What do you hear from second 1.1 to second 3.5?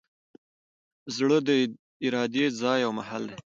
زړه د ارادې ځای او محل دﺉ.